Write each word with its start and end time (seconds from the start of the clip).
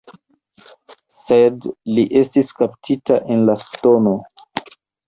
Sed 1.17 1.67
li 1.93 2.07
estis 2.25 2.51
kaptita 2.63 3.21
en 3.37 3.47
la 3.53 3.61
tn. 3.69 4.15